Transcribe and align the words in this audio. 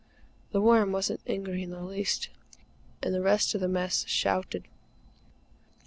The 0.51 0.59
Worm 0.61 0.91
wasn't 0.91 1.21
angry 1.27 1.61
in 1.61 1.69
the 1.69 1.83
least, 1.83 2.29
and 3.03 3.13
the 3.13 3.21
rest 3.21 3.53
of 3.53 3.61
the 3.61 3.67
Mess 3.67 4.03
shouted. 4.07 4.67